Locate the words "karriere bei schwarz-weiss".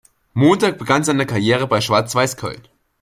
1.27-2.35